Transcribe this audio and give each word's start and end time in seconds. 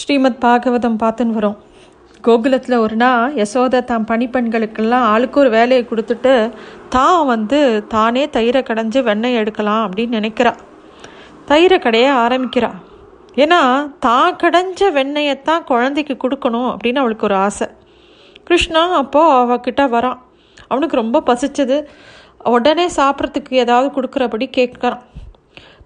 ஸ்ரீமத் 0.00 0.38
பாகவதம் 0.44 0.96
பார்த்துன்னு 1.02 1.34
வரோம். 1.38 1.56
கோகுலத்தில் 2.26 2.76
ஒரு 2.76 2.96
நாள் 2.96 3.34
யசோதை 3.34 3.84
தான் 3.84 4.04
பணிப்பெண்களுக்கெல்லாம் 4.08 5.06
ஆளுக்கு 5.12 5.40
ஒரு 5.40 5.50
வேலையை 5.50 5.86
கொடுத்துட்டு 5.90 6.52
தான் 6.88 7.26
வந்து 7.26 7.58
தானே 7.86 8.26
தயிரை 8.26 8.60
கடைஞ்சு 8.68 9.02
வெண்ணெய் 9.02 9.34
எடுக்கலாம் 9.34 9.82
அப்படின்னு 9.86 10.16
நினைக்கிறா. 10.18 10.52
தயிரை 11.48 11.78
கடைய 11.86 12.06
ஆரம்பிக்கிறா. 12.24 12.70
ஏன்னா 13.34 13.60
தான் 13.98 14.36
கடைஞ்ச 14.36 14.90
வெண்ணெயைத்தான் 14.98 15.64
குழந்தைக்கு 15.64 16.16
கொடுக்கணும் 16.24 16.68
அப்படின்னு 16.72 17.02
அவளுக்கு 17.04 17.26
ஒரு 17.26 17.34
ஆசை. 17.34 17.68
கிருஷ்ணா 18.44 18.94
அப்போது 19.02 19.34
அவகிட்ட 19.34 19.84
வரான். 19.96 20.18
அவனுக்கு 20.68 20.96
ரொம்ப 20.96 21.22
பசிச்சது. 21.26 21.86
உடனே 22.44 22.88
சாப்பிட்றதுக்கு 22.96 23.60
ஏதாவது 23.64 24.00
கொடுக்குறபடி 24.00 24.48
கேட்குறான். 24.56 25.00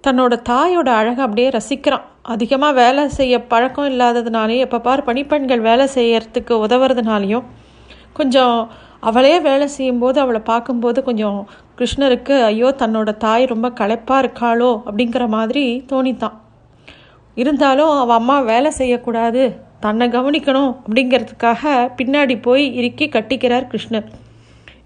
தன்னோட 0.06 0.34
தாயோட 0.48 0.88
அழகை 0.98 1.22
அப்படியே 1.24 1.48
ரசிக்கிறான். 1.48 2.04
அதிகமாக 2.34 2.74
வேலை 2.80 3.04
செய்ய 3.08 3.34
பழக்கம் 3.52 3.88
இல்லாததுனாலையும் 3.92 4.64
எப்போ 4.66 4.78
பார் 4.78 5.06
பணிப்பெண்கள் 5.08 5.62
வேலை 5.68 5.86
செய்யறதுக்கு 5.94 6.54
உதவுறதுனாலையும் 6.64 7.46
கொஞ்சம் 8.12 8.56
அவளே 9.08 9.32
வேலை 9.40 9.66
செய்யும்போது 9.68 10.20
அவளை 10.20 10.40
பார்க்கும்போது 10.50 10.98
கொஞ்சம் 11.02 11.38
கிருஷ்ணருக்கு 11.78 12.34
ஐயோ 12.42 12.68
தன்னோட 12.78 13.10
தாய் 13.16 13.50
ரொம்ப 13.52 13.68
களைப்பாக 13.80 14.22
இருக்காளோ? 14.24 14.70
அப்படிங்கிற 14.88 15.24
மாதிரி 15.36 15.64
தோணித்தான். 15.92 16.36
இருந்தாலும் 17.34 17.92
அவள் 18.02 18.18
அம்மா 18.20 18.38
வேலை 18.52 18.70
செய்யக்கூடாது 18.70 19.42
தன்னை 19.80 20.06
கவனிக்கணும் 20.08 20.72
அப்படிங்கிறதுக்காக 20.84 21.74
பின்னாடி 21.98 22.36
போய் 22.42 22.64
இறுக்கி 22.78 23.08
கட்டிக்கிறார் 23.08 23.70
கிருஷ்ணர். 23.72 24.08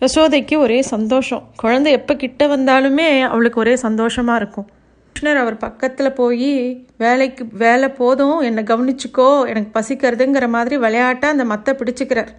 யசோதைக்கு 0.05 0.57
ஒரே 0.65 0.83
சந்தோஷம். 0.95 1.43
குழந்தை 1.57 1.93
எப்போ 2.01 2.15
கிட்ட 2.25 2.47
வந்தாலுமே 2.57 3.09
அவளுக்கு 3.33 3.61
ஒரே 3.61 3.77
சந்தோஷமாக 3.87 4.41
இருக்கும். 4.43 4.69
கிருஷ்ணர் 5.21 5.41
அவர் 5.41 5.57
பக்கத்தில் 5.57 6.09
போய் 6.13 6.53
வேலைக்கு 6.97 7.43
வேலை 7.53 7.89
போதும் 7.91 8.39
என்னை 8.41 8.63
கவனிச்சுக்கோ 8.63 9.27
எனக்கு 9.47 9.71
பசிக்கிறதுங்கிற 9.75 10.49
மாதிரி 10.49 10.77
விளையாட்டாக 10.77 11.35
அந்த 11.35 11.45
மத்தை 11.45 11.73
பிடிச்சிக்கிறார். 11.75 12.31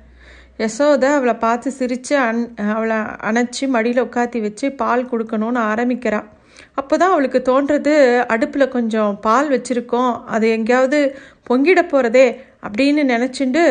யசோதை 0.60 1.10
அவளை 1.10 1.36
பார்த்து 1.36 1.72
சிரித்து 1.72 2.16
அன் 2.18 2.42
அவளை 2.70 2.98
அணைச்சி 3.30 3.68
மடியில் 3.68 4.04
உட்காத்தி 4.04 4.42
வச்சு 4.42 4.72
பால் 4.72 5.06
கொடுக்கணும்னு 5.12 5.62
ஆரம்பிக்கிறாள் 5.74 6.28
அப்போ 6.76 6.94
தான் 6.98 7.12
அவளுக்கு 7.12 7.42
தோன்றது 7.52 7.96
அடுப்பில் 8.28 8.68
கொஞ்சம் 8.70 9.14
பால் 9.22 9.52
வச்சுருக்கோம் 9.52 10.12
அது 10.26 10.50
எங்கேயாவது 10.50 11.00
பொங்கிட 11.50 11.84
போகிறதே 11.86 12.28
அப்படின்னு 12.62 13.06
நினச்சிண்டு 13.14 13.66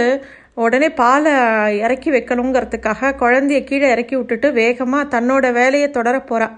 உடனே 0.54 0.90
பாலை 0.94 1.36
இறக்கி 1.80 2.10
வைக்கணுங்கிறதுக்காக 2.10 3.16
குழந்தைய 3.16 3.62
கீழே 3.64 3.88
இறக்கி 3.90 4.16
விட்டுட்டு 4.16 4.50
வேகமாக 4.52 5.12
தன்னோட 5.16 5.46
வேலையை 5.52 5.90
தொடர 5.90 6.16
போகிறாள் 6.22 6.56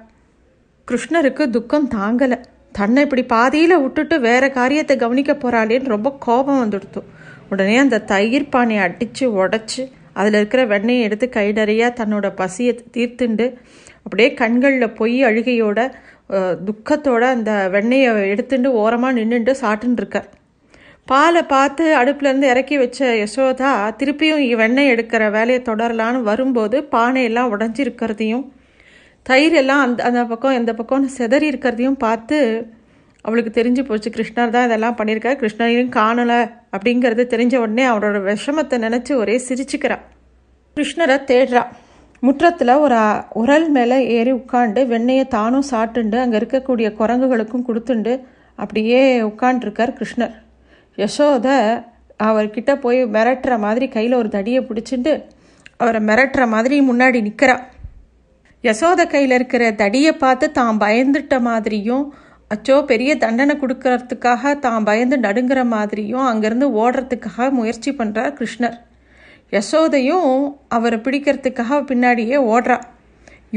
கிருஷ்ணருக்கு 0.89 1.45
துக்கம் 1.51 1.89
தாங்கலை. 1.91 2.39
தன்னை 2.73 3.03
இப்படி 3.03 3.23
பாதியில் 3.25 3.83
விட்டுட்டு 3.83 4.21
வேற 4.21 4.45
காரியத்தை 4.51 4.97
கவனிக்க 4.97 5.33
போகிறாளேன்னு 5.33 5.95
ரொம்ப 5.97 6.17
கோபம் 6.19 6.61
வந்துடுத்து. 6.65 7.01
உடனே 7.51 7.77
அந்த 7.77 7.99
தயிர் 7.99 8.49
பானையை 8.49 8.85
அடித்து 8.85 9.27
உடச்சி 9.33 9.83
அதில் 10.13 10.35
இருக்கிற 10.35 10.67
வெண்ணையை 10.67 11.03
எடுத்து 11.03 11.27
கைடறியாக 11.35 11.97
தன்னோட 12.01 12.27
பசியை 12.35 12.73
தீர்த்துண்டு 12.97 13.47
அப்படியே 14.03 14.35
கண்களில் 14.35 14.95
பொய் 14.95 15.25
அழுகையோட 15.25 15.79
துக்கத்தோட 16.65 17.21
அந்த 17.21 17.53
வெண்ணெயை 17.73 18.11
எடுத்துட்டு 18.29 18.73
ஓரமாக 18.73 19.17
நின்றுட்டு 19.19 19.55
சாட்டுன்னு 19.61 20.23
பாலை 21.05 21.43
பார்த்து 21.43 21.85
அடுப்புலேருந்து 21.97 22.51
இறக்கி 22.51 22.77
வச்ச 22.79 23.07
யசோதா 23.15 23.71
திருப்பியும் 23.99 24.57
வெண்ணெய் 24.57 24.93
எடுக்கிற 24.95 25.31
வேலையை 25.31 25.63
தொடரலான்னு 25.63 26.21
வரும்போது 26.23 26.89
பானையெல்லாம் 26.91 27.53
உடஞ்சிருக்கிறதையும் 27.53 28.45
தயிர் 29.27 29.57
எல்லாம் 29.61 29.83
அந்த 29.87 30.01
அந்த 30.09 30.21
பக்கம் 30.31 30.57
இந்த 30.61 30.73
பக்கம் 30.79 31.05
செதறி 31.17 31.47
இருக்கிறதையும் 31.51 31.99
பார்த்து 32.05 32.39
அவளுக்கு 33.25 33.51
தெரிஞ்சு 33.59 33.83
போச்சு 33.89 34.09
கிருஷ்ணர் 34.15 34.55
தான் 34.55 34.67
இதெல்லாம் 34.69 34.97
பண்ணியிருக்கார். 34.99 35.39
கிருஷ்ணரையும் 35.43 35.93
காணலை 35.99 36.39
அப்படிங்கிறது 36.75 37.25
தெரிஞ்ச 37.35 37.55
உடனே 37.65 37.85
அவரோட 37.91 38.19
விஷமத்தை 38.31 38.77
நினச்சி 38.87 39.13
ஒரே 39.23 39.37
சிரிச்சுக்கிறான் 39.49 40.05
கிருஷ்ணரை 40.77 41.17
தேடுறா. 41.31 41.63
முற்றத்தில் 42.23 42.73
ஒரு 42.85 42.99
உரல் 43.41 43.69
மேலே 43.77 43.99
ஏறி 44.17 44.33
உட்காண்டு 44.41 44.81
வெண்ணெயை 44.93 45.25
தானும் 45.37 45.69
சாப்பிட்டுண்டு 45.71 46.19
அங்கே 46.25 46.37
இருக்கக்கூடிய 46.41 46.89
குரங்குகளுக்கும் 47.01 47.67
கொடுத்துண்டு 47.69 48.13
அப்படியே 48.59 49.01
உட்காண்டிருக்கார் 49.31 49.97
கிருஷ்ணர். 49.99 50.35
யசோத 50.99 51.49
அவர்கிட்ட 52.29 52.73
போய் 52.81 53.01
மிரட்டுற 53.15 53.55
மாதிரி 53.67 53.87
கையில் 53.97 54.21
ஒரு 54.23 54.29
தடியை 54.37 54.61
பிடிச்சிட்டு 54.69 55.13
அவரை 55.83 56.01
மிரட்டுற 56.09 56.43
மாதிரி 56.55 56.77
முன்னாடி 56.91 57.21
நிற்கிறா 57.29 57.55
யசோத 58.65 59.01
கையில் 59.13 59.35
இருக்கிற 59.37 59.63
தடியை 59.81 60.13
பார்த்து 60.25 60.47
தான் 60.59 60.77
பயந்துட்ட 60.83 61.35
மாதிரியும் 61.49 62.05
அச்சோ 62.51 62.77
பெரிய 62.91 63.11
தண்டனை 63.25 63.55
கொடுக்கறதுக்காக 63.61 64.53
தான் 64.65 64.87
பயந்து 64.89 65.17
நடுங்கிற 65.27 65.61
மாதிரியும் 65.75 66.27
அங்கேருந்து 66.31 66.67
ஓடுறதுக்காக 66.83 67.49
முயற்சி 67.59 67.91
பண்ணுறார் 68.01 68.35
கிருஷ்ணர். 68.39 68.77
யசோதையும் 69.53 70.29
அவரை 70.77 70.99
பிடிக்கிறதுக்காக 71.07 71.81
பின்னாடியே 71.91 72.39
ஓடுறா. 72.53 72.79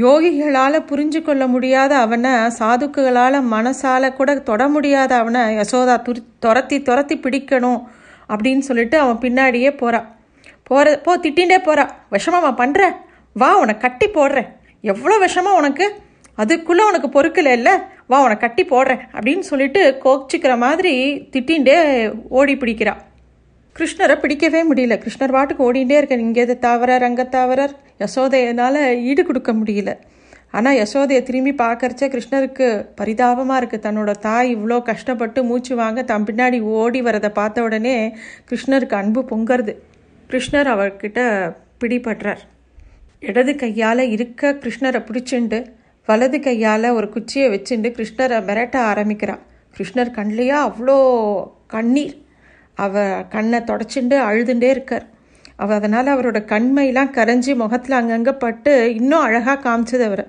யோகிகளால் 0.04 0.86
புரிஞ்சு 0.88 1.20
கொள்ள 1.26 1.44
முடியாத 1.52 1.92
அவனை 2.04 2.32
சாதுக்குகளால் 2.58 3.38
மனசால் 3.52 4.08
கூட 4.18 4.34
தொட 4.48 4.62
முடியாத 4.74 5.12
அவனை 5.22 5.42
யசோதா 5.60 5.94
துரு 6.08 6.20
துரத்தி 6.44 6.78
துரத்தி 6.88 7.16
பிடிக்கணும் 7.24 7.80
அப்படின்னு 8.32 8.62
சொல்லிட்டு 8.68 8.98
அவன் 9.04 9.22
பின்னாடியே 9.24 9.70
போகிறான் 9.82 10.08
போகிற 10.68 10.96
போ 11.06 11.12
திட்டிகிட்டே 11.24 11.58
போகிறான் 11.68 11.92
விஷமாமா 12.14 12.52
பண்ணுற 12.60 12.82
வா 13.36 13.50
உன்னை 13.62 13.74
கட்டி 13.84 14.06
போடுறேன். 14.18 14.50
எவ்வளோ 14.92 15.16
விஷமாக 15.26 15.60
உனக்கு? 15.60 15.86
அதுக்குள்ளே 16.42 16.84
உனக்கு 16.90 17.08
பொறுக்கல 17.16 17.52
இல்லை? 17.58 17.74
வா 18.12 18.18
உனக்கு 18.24 18.44
கட்டி 18.46 18.62
போடுறேன். 18.72 19.02
அப்படின்னு 19.16 19.44
சொல்லிட்டு 19.50 19.82
கோச்சிக்கிற 20.04 20.54
மாதிரி 20.64 20.92
திட்டின்ண்டே 21.34 21.76
ஓடி 22.38 22.54
பிடிக்கிறா. 22.62 22.94
கிருஷ்ணரை 23.76 24.16
பிடிக்கவே 24.20 24.60
முடியல. 24.68 24.94
கிருஷ்ணர் 25.04 25.34
பாட்டுக்கு 25.36 25.64
ஓடிண்டே 25.68 25.96
இருக்க 26.00 26.26
இங்கே 26.26 26.44
தாவரர் 26.66 27.06
அங்கே 27.08 27.24
தாவரர் 27.36 27.74
யசோதையனால் 28.04 28.80
ஈடு 29.10 29.22
கொடுக்க 29.30 29.52
முடியல. 29.52 29.92
ஆனால் 30.56 30.78
யசோதையை 30.82 31.22
திரும்பி 31.28 31.52
பார்க்கறச்ச 31.64 32.04
கிருஷ்ணருக்கு 32.14 32.66
பரிதாபமாக 33.00 33.58
இருக்குது 33.60 33.84
தன்னோட 33.86 34.10
தாய் 34.26 34.50
இவ்வளோ 34.56 34.78
கஷ்டப்பட்டு 34.90 35.42
மூச்சு 35.50 35.74
வாங்க 35.82 36.02
தன் 36.10 36.26
பின்னாடி 36.28 36.60
ஓடி 36.80 37.02
வரதை 37.08 37.30
பார்த்த 37.40 37.66
உடனே 37.68 37.96
கிருஷ்ணருக்கு 38.50 38.98
அன்பு 39.02 39.22
பொங்கறது. 39.30 39.74
கிருஷ்ணர் 40.30 40.70
அவர்கிட்ட 40.74 41.20
பிடிபடுறார். 41.80 42.44
இடது 43.22 43.56
கையால் 43.56 43.98
இருக்க 43.98 44.52
கிருஷ்ணரை 44.62 45.00
பிடிச்சிண்டு 45.08 45.58
வலது 46.08 46.40
கையால் 46.40 46.88
ஒரு 46.90 47.08
குச்சியை 47.08 47.46
வச்சுண்டு 47.54 47.88
கிருஷ்ணரை 47.98 48.38
மிரட்ட 48.48 48.76
ஆரம்பிக்கிறான். 48.90 49.42
கிருஷ்ணர் 49.76 50.10
கண்லையா 50.18 50.58
அவ்வளோ 50.68 50.96
கண்ணீர். 51.66 52.16
அவ 52.74 53.04
கண்ணை 53.28 53.58
தொடச்சிண்டு 53.60 54.16
அழுதுண்டே 54.28 54.68
இருக்கார். 54.68 55.06
அவ 55.56 55.74
அதனால் 55.74 56.06
அவரோட 56.06 56.38
கண்மையெல்லாம் 56.52 57.12
கரைஞ்சி 57.16 57.56
முகத்தில் 57.56 57.98
அங்கங்கே 58.00 58.32
பட்டு 58.32 58.94
இன்னும் 58.94 59.24
அழகாக 59.26 59.62
காமிச்சது 59.66 60.04
அவர். 60.04 60.24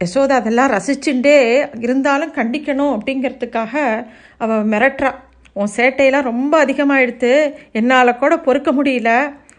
யசோதா 0.00 0.34
அதெல்லாம் 0.40 0.72
ரசிச்சுட்டே 0.76 1.36
இருந்தாலும் 1.78 2.34
கண்டிக்கணும் 2.34 2.94
அப்படிங்கிறதுக்காக 2.96 4.04
அவள் 4.38 4.68
மிரட்டுறா. 4.72 5.10
உன் 5.52 5.74
சேட்டையெல்லாம் 5.76 6.28
ரொம்ப 6.32 6.64
அதிகமாகிடுத்து 6.64 7.32
என்னால் 7.72 8.18
கூட 8.18 8.38
பொறுக்க 8.38 8.72
முடியல. 8.72 9.12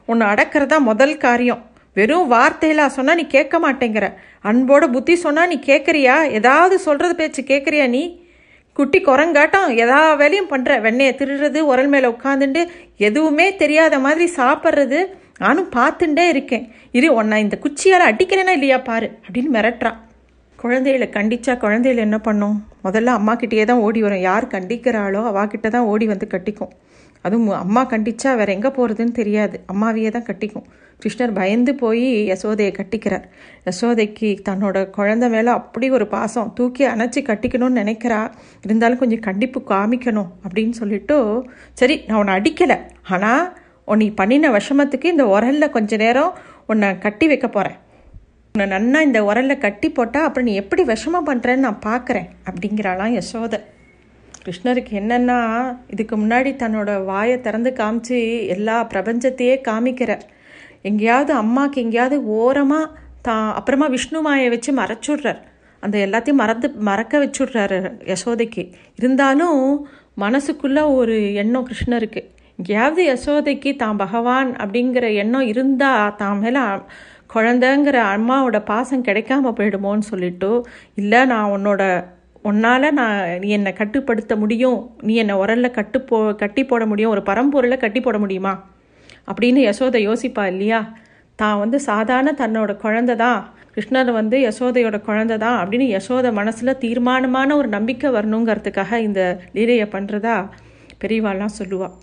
உன்னை 0.06 0.28
அடக்கிறது 0.28 0.66
தான் 0.66 0.88
முதல் 0.92 1.18
காரியம். 1.18 1.64
வெறும் 2.00 2.32
வார்த்தையெல்லாம் 2.34 2.96
சொன்னால் 2.98 3.20
நீ 3.20 3.26
கேட்க 3.36 3.56
மாட்டேங்கிற. 3.66 4.08
அன்போட 4.50 4.84
புத்தி 4.96 5.14
சொன்னால் 5.26 5.52
நீ 5.52 5.60
கேட்குறியா? 5.70 6.18
ஏதாவது 6.40 6.76
சொல்கிறது 6.88 7.16
பேச்சு 7.22 7.44
கேட்குறியா 7.52 7.86
நீ? 7.96 8.04
குட்டி 8.78 9.00
குரங்காட்டம் 9.08 9.70
எதா 9.84 10.02
வேலையும் 10.20 10.52
பண்ணுற 10.52 10.76
வெண்ணையை 10.84 11.14
திருடுறது 11.20 11.60
உரல் 11.72 11.90
மேலே 11.94 12.08
உட்காந்துட்டு 12.16 12.62
எதுவுமே 13.08 13.48
தெரியாத 13.62 13.96
மாதிரி 14.06 14.26
சாப்பிட்றது. 14.38 15.00
நானும் 15.44 15.68
பார்த்துட்டே 15.76 16.26
இருக்கேன். 16.34 16.64
இரு 16.98 17.08
உன்னை 17.20 17.38
இந்த 17.46 17.56
குச்சியால் 17.64 18.06
அடிக்கிறேனா 18.10 18.54
இல்லையா 18.58 18.78
பாரு 18.90 19.08
அப்படின்னு 19.26 19.52
மிரட்டுறான் 19.56 20.00
குழந்தைகளை 20.60 21.08
கண்டிச்சா 21.18 21.54
குழந்தைகள் 21.64 22.06
என்ன 22.06 22.18
பண்ணும்? 22.28 22.56
முதல்ல 22.86 23.14
அம்மா 23.20 23.34
கிட்டேயே 23.42 23.66
தான் 23.70 23.84
ஓடி 23.88 24.00
வரும். 24.06 24.24
யார் 24.30 24.46
கண்டிக்கிறாளோ 24.56 25.22
அவாக்கிட்ட 25.32 25.68
தான் 25.76 25.88
ஓடி 25.92 26.06
வந்து 26.14 26.28
கட்டிக்கும். 26.34 26.72
அதுவும் 27.26 27.50
அம்மா 27.64 27.82
கண்டிச்சா 27.94 28.32
வேற 28.40 28.50
எங்கே 28.58 28.72
போகிறதுன்னு 28.78 29.16
தெரியாது. 29.22 29.56
அம்மாவையே 29.74 30.12
தான் 30.18 30.28
கட்டிக்கும். 30.30 30.68
கிருஷ்ணர் 31.04 31.34
பயந்து 31.38 31.72
போய் 31.82 32.06
யசோதையை 32.32 32.72
கட்டிக்கிறார். 32.78 33.26
யசோதைக்கு 33.68 34.30
தன்னோட 34.48 34.78
குழந்த 34.98 35.26
மேலே 35.30 35.52
அப்படி 35.60 35.90
ஒரு 35.98 36.06
பாசம் 36.14 36.54
தூக்கி 36.58 36.84
அணைச்சி 36.86 37.22
கட்டிக்கணும்னு 37.30 37.82
நினைக்கிறா. 37.82 38.22
இருந்தாலும் 38.66 39.02
கொஞ்சம் 39.04 39.26
கண்டிப்பு 39.28 39.60
காமிக்கணும் 39.72 40.30
அப்படின்னு 40.46 40.76
சொல்லிட்டு 40.82 41.18
சரி 41.82 41.96
நான் 42.08 42.20
உன்னை 42.22 42.36
அடிக்கலை. 42.40 42.78
ஆனால் 43.16 43.46
உன்னை 43.94 44.08
பண்ணின 44.20 44.50
விஷமத்துக்கு 44.58 45.14
இந்த 45.14 45.26
உரலில் 45.36 45.74
கொஞ்ச 45.76 45.98
நேரம் 45.98 46.34
உன்னை 46.72 46.90
கட்டி 47.06 47.28
வைக்க 47.28 47.48
போகிறேன் 47.50 47.78
உன்னை 48.56 48.66
நன்னா 48.74 49.00
இந்த 49.08 49.20
உரலில் 49.30 49.64
கட்டி 49.64 49.88
போட்டால் 49.90 50.26
அப்புறம் 50.28 50.48
நீ 50.50 50.54
எப்படி 50.62 50.84
விஷமம் 50.92 51.28
பண்ணுறேன்னு 51.30 51.66
நான் 51.68 51.86
பார்க்குறேன் 51.86 52.28
அப்படிங்கிறாளாம் 52.50 53.16
யசோதை. 53.18 53.60
கிருஷ்ணருக்கு 54.44 54.94
என்னென்னா 55.02 55.38
இதுக்கு 55.94 56.16
முன்னாடி 56.18 56.52
தன்னோட 56.64 56.92
வாயை 57.04 57.38
திறந்து 57.48 57.72
காமிச்சு 57.80 58.20
எல்லா 58.56 58.76
பிரபஞ்சத்தையே 58.94 59.56
காமிக்கிறார். 59.70 60.26
எங்கேயாவது 60.86 61.34
அம்மாவுக்கு 61.34 61.82
எங்கேயாவது 61.82 62.18
ஓரமாக 62.40 62.86
தான் 63.22 63.48
அப்புறமா 63.54 63.88
விஷ்ணு 63.88 64.20
மாயை 64.22 64.50
வச்சு 64.50 64.72
மறைச்சுட்றார். 64.82 65.40
அந்த 65.84 65.96
எல்லாத்தையும் 66.06 66.42
மறந்து 66.42 66.68
மறக்க 66.90 67.20
வச்சுட்றாரு 67.24 67.80
யசோதைக்கு. 68.12 68.64
இருந்தாலும் 68.96 69.62
மனசுக்குள்ளே 70.22 70.84
ஒரு 70.96 71.34
எண்ணம் 71.34 71.68
கிருஷ்ணருக்கு. 71.70 72.22
எங்கேயாவது 72.60 73.02
யசோதைக்கு 73.12 73.72
தான் 73.76 74.00
பகவான் 74.04 74.50
அப்படிங்கிற 74.56 75.06
எண்ணம் 75.16 75.50
இருந்தால் 75.52 76.16
தான் 76.16 76.40
மேலே 76.40 76.64
குழந்தைங்கிற 77.34 77.98
அம்மாவோட 78.16 78.58
பாசம் 78.64 79.04
கிடைக்காம 79.04 79.52
போயிடுமோன்னு 79.58 80.06
சொல்லிட்டு 80.12 80.50
இல்லை 80.96 81.26
நான் 81.26 81.52
உன்னோட 81.56 81.84
உன்னால் 82.50 82.94
நான் 82.94 83.40
நீ 83.40 83.48
என்னை 83.50 83.72
கட்டுப்படுத்த 83.74 84.34
முடியும். 84.36 84.80
நீ 85.02 85.14
என்னை 85.16 85.36
உரலில் 85.36 85.78
கட்டு 85.78 86.02
போ 86.02 86.18
கட்டி 86.34 86.64
போட 86.66 86.84
முடியும். 86.86 87.12
ஒரு 87.12 87.24
பரம்பொருளை 87.26 87.78
கட்டி 87.78 88.02
போட 88.02 88.18
முடியுமா? 88.18 88.54
அப்படின்னு 89.28 89.62
யசோதை 89.70 90.00
யோசிப்பா 90.08 90.46
இல்லையா? 90.48 90.82
தான் 91.36 91.60
வந்து 91.60 91.80
சாதாரண 91.80 92.32
தன்னோட 92.42 92.72
குழந்தை 92.78 93.16
தான். 93.16 93.42
கிருஷ்ணர் 93.76 94.12
வந்து 94.12 94.38
யசோதையோட 94.48 94.98
குழந்தை 95.02 95.38
தான். 95.38 95.58
அப்படின்னு 95.62 95.88
யசோதை 95.96 96.32
மனசில் 96.32 96.80
தீர்மானமான 96.84 97.56
ஒரு 97.56 97.68
நம்பிக்கை 97.68 98.10
வரணுங்கிறதுக்காக 98.12 99.00
இந்த 99.00 99.22
லீலையை 99.54 99.88
பண்ணுறதா 99.92 100.38
பெரியவாள்லாம் 101.04 101.58
சொல்லுவாள் 101.60 101.96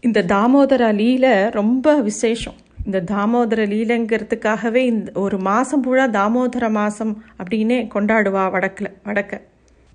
இந்த 0.00 0.22
தாமோதர 0.32 0.92
லீலை 0.92 1.50
ரொம்ப 1.50 1.94
விசேஷம். 2.00 2.56
இந்த 2.86 2.98
தாமோதர 3.12 3.60
லீலைங்கிறதுக்காகவே 3.66 4.82
இந்த 4.92 5.10
ஒரு 5.14 5.38
மாதம் 5.38 5.82
பூரா 5.82 6.06
தாமோதர 6.18 6.70
மாதம் 6.70 7.12
அப்படின்னே 7.38 7.78
கொண்டாடுவா 7.94 8.44
வடக்கில் 8.50 8.90
வடக்க. 9.06 9.34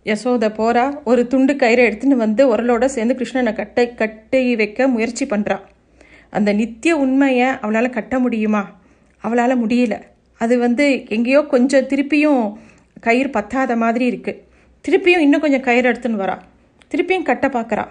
யசோதை 0.06 0.50
போறா 0.60 0.86
ஒரு 1.04 1.28
துண்டு 1.28 1.54
கயிறை 1.54 1.84
எடுத்துன்னு 1.88 2.16
வந்து 2.16 2.56
உரலோட 2.56 2.86
சேர்ந்து 2.86 3.18
கிருஷ்ணனை 3.20 3.54
கட்டை 3.56 3.86
கட்டி 3.94 4.56
வைக்க 4.56 4.88
முயற்சி 4.88 5.26
பண்ணுறான் 5.26 5.66
அந்த 6.34 6.50
நித்திய 6.54 6.94
உண்மையை 7.04 7.48
அவளால் 7.64 7.96
கட்ட 7.98 8.16
முடியுமா? 8.20 8.64
அவளால் 9.24 9.62
முடியல. 9.64 9.96
அது 10.42 10.54
வந்து 10.66 10.86
எங்கேயோ 11.16 11.42
கொஞ்சம் 11.54 11.88
திருப்பியும் 11.92 12.44
கயிறு 13.08 13.30
பத்தாத 13.38 13.76
மாதிரி 13.84 14.06
இருக்குது 14.12 14.42
திருப்பியும் 14.86 15.24
இன்னும் 15.26 15.44
கொஞ்சம் 15.46 15.66
கயிறு 15.68 15.88
எடுத்துன்னு 15.92 16.22
வரா. 16.24 16.36
திருப்பியும் 16.92 17.28
கட்ட 17.30 17.48
பார்க்குறா 17.48 17.84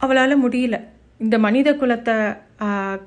அவளால் 0.00 0.42
முடியல. 0.44 0.76
இந்த 1.20 1.36
மனித 1.44 1.68
குலத்தை 1.72 2.14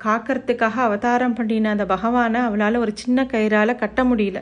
காக்கிறதுக்காக 0.04 0.76
அவதாரம் 0.86 1.36
பண்ணின 1.38 1.70
அந்த 1.74 1.84
பகவானை 1.92 2.40
அவளால் 2.48 2.82
ஒரு 2.84 2.92
சின்ன 3.02 3.24
கயிறால் 3.32 3.80
கட்ட 3.82 4.00
முடியல. 4.10 4.38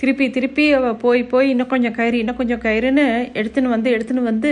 திருப்பி 0.00 0.26
திருப்பி 0.36 0.64
அவள் 0.78 0.98
போய் 1.04 1.22
போய் 1.32 1.50
இன்னும் 1.52 1.72
கொஞ்சம் 1.74 1.96
கயிறு 1.98 2.16
இன்னும் 2.22 2.40
கொஞ்சம் 2.40 2.62
கயிறுன்னு 2.66 3.06
எடுத்துன்னு 3.40 3.74
வந்து 3.76 3.90
எடுத்துன்னு 3.96 4.24
வந்து 4.32 4.50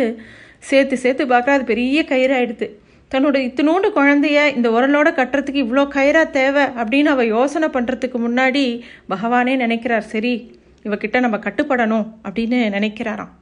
சேர்த்து 0.71 0.97
சேர்த்து 1.05 1.25
பார்க்குறா 1.25 1.57
அது 1.59 1.67
பெரிய 1.73 2.01
கயிறு 2.05 2.35
ஆயிடுது 2.39 2.69
தன்னோட 3.15 3.37
இத்தினோண்டு 3.47 3.89
குழந்தைய 3.95 4.55
இந்த 4.57 4.69
உரலோட 4.71 5.09
கட்டுறதுக்கு 5.11 5.61
இவ்வளோ 5.63 5.85
கயிறா 5.95 6.31
தேவை 6.31 6.63
அப்படின்னு 6.63 7.05
அவள் 7.05 7.27
யோசனை 7.27 7.69
பண்ணுறதுக்கு 7.73 8.19
முன்னாடி 8.27 8.81
பகவானே 9.09 9.57
நினைக்கிறார் 9.57 10.03
சரி 10.03 10.59
இவகிட்ட 10.85 11.21
நம்ம 11.21 11.37
கட்டுப்படணும் 11.37 12.07
அப்படின்னு 12.25 12.59
நினைக்கிறாராம். 12.77 13.33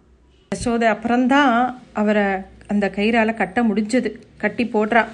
யசோதை 0.53 0.87
அப்புறம்தான் 0.87 1.53
அவரை 1.93 2.25
அந்த 2.67 2.93
கயிறால் 2.97 3.35
கட்ட 3.35 3.63
முடிஞ்சது. 3.63 4.11
கட்டி 4.37 4.71
போடுறா. 4.73 5.05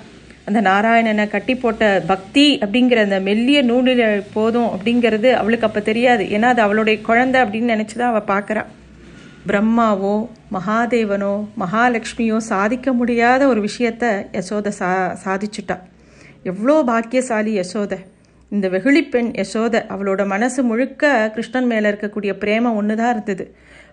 அந்த 0.44 0.60
நாராயணனை 0.60 1.28
கட்டி 1.28 1.54
போட்ட 1.54 2.02
பக்தி 2.06 2.58
அப்படிங்கிற 2.58 2.98
அந்த 2.98 3.20
மெல்லிய 3.20 3.62
நூலில் 3.62 4.22
போதும் 4.32 4.70
அப்படிங்கிறது 4.70 5.32
அவளுக்கு 5.32 5.66
அப்போ 5.66 5.80
தெரியாது. 5.80 6.24
ஏன்னா 6.24 6.48
அது 6.54 6.62
அவளுடைய 6.62 7.00
குழந்தை 7.00 7.40
அப்படின்னு 7.42 7.74
நினச்சி 7.74 7.96
தான் 7.96 8.12
அவள் 8.14 8.30
பார்க்குறா 8.32 8.64
பிரம்மாவோ 9.48 10.12
மகாதேவனோ 10.54 11.32
மகாலட்சுமியோ 11.62 12.36
சாதிக்க 12.50 12.92
முடியாத 12.92 13.46
ஒரு 13.46 13.60
விஷயத்த 13.68 14.04
யசோதை 14.36 14.70
சா 14.78 14.90
சாதிச்சுட்டா. 15.24 15.76
எவ்வளோ 16.50 16.76
பாக்கியசாலி 16.90 17.52
யசோதை. 17.60 17.98
இந்த 18.52 18.66
வெகுளிப்பெண் 18.74 19.28
யசோதை 19.40 19.80
அவளோட 19.94 20.22
மனசு 20.26 20.62
முழுக்க 20.62 21.10
கிருஷ்ணன் 21.34 21.68
மேலே 21.72 21.86
இருக்கக்கூடிய 21.92 22.32
பிரேமம் 22.44 22.78
ஒன்று 22.80 22.96
தான் 23.00 23.12
இருந்தது. 23.14 23.44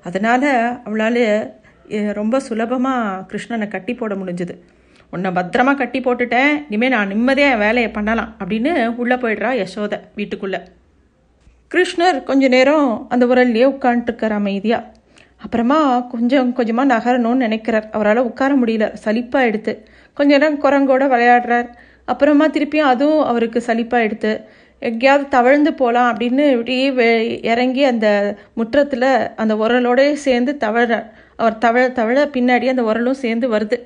அதனால் 0.03 0.47
அவளால் 0.87 1.23
ரொம்ப 2.19 2.39
சுலபமாக 2.47 3.25
கிருஷ்ணனை 3.31 3.67
கட்டி 3.67 3.93
போட 3.93 4.15
முடிஞ்சுது. 4.21 4.55
உன்னை 5.13 5.31
பத்திரமா 5.39 5.75
கட்டி 5.81 5.99
போட்டுட்டேன். 5.99 6.51
இனிமேல் 6.69 6.95
நான் 6.95 7.11
நிம்மதியாக 7.13 7.53
என் 7.55 7.63
வேலையை 7.65 7.91
பண்ணலாம் 7.97 8.31
அப்படின்னு 8.39 8.73
உள்ளே 9.03 9.15
போயிடுறா 9.15 9.51
யசோதை 9.63 9.99
வீட்டுக்குள்ளே. 10.19 10.61
கிருஷ்ணர் 11.71 12.17
கொஞ்ச 12.31 12.45
நேரம் 12.57 12.87
அந்த 13.13 13.25
உரல்லையே 13.33 13.67
உட்காந்துட்டுருக்கார் 13.75 14.39
அமைதியாக 14.39 14.90
அப்புறமா 15.43 15.99
கொஞ்சம் 15.99 16.53
கொஞ்சமாக 16.53 16.89
நகரணும்னு 16.95 17.43
நினைக்கிறார். 17.45 17.89
அவரால் 17.91 18.17
உட்கார 18.17 18.55
முடியல. 18.55 18.85
சலிப்பாக 19.05 19.49
எடுத்து. 19.49 19.73
கொஞ்ச 20.13 20.37
நேரம் 20.37 20.61
குரங்கோட 20.63 21.03
விளையாடுறார். 21.13 21.67
அப்புறமா 22.05 22.47
திருப்பியும் 22.47 22.89
அதுவும் 22.93 23.23
அவருக்கு 23.23 23.63
சலிப்பாக 23.67 24.01
எடுத்து. 24.01 24.31
எங்கேயாவது 24.79 25.27
தவழ்ந்து 25.27 25.73
போகலாம் 25.73 26.07
அப்படின்னு 26.11 26.51
இப்படியே 26.51 26.91
வெ 26.91 27.07
இறங்கி 27.41 27.83
அந்த 27.83 28.07
முற்றத்தில் 28.53 29.09
அந்த 29.35 29.55
உரலோடய 29.55 30.13
சேர்ந்து 30.13 30.57
தவழ 30.57 30.87
அவர் 31.35 31.57
தவழ 31.57 31.83
தவழ 31.91 32.17
பின்னாடி 32.33 32.67
அந்த 32.67 32.83
உரலும் 32.83 33.21
சேர்ந்து 33.23 33.47
வருது. 33.51 33.77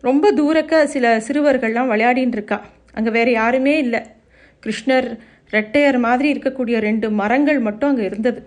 ரொம்ப 0.00 0.30
தூரக்க 0.32 0.86
சில 0.86 1.18
சிறுவர்கள்லாம் 1.18 1.90
விளையாடின்னு 1.92 2.36
இருக்கா. 2.38 2.58
அங்கே 2.92 3.10
வேறு 3.10 3.32
யாருமே 3.32 3.78
இல்லை. 3.78 4.00
கிருஷ்ணர் 4.62 5.08
ரெட்டையர் 5.50 5.98
மாதிரி 5.98 6.28
இருக்கக்கூடிய 6.32 6.78
ரெண்டு 6.78 7.10
மரங்கள் 7.10 7.58
மட்டும் 7.58 7.88
அங்கே 7.88 8.04
இருந்தது. 8.04 8.40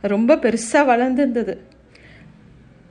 ரொம்ப 0.00 0.34
பெருசாக 0.34 0.88
வளர்ந்துருந்தது. 0.90 1.56